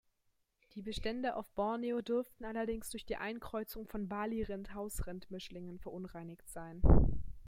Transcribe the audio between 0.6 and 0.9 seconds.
Die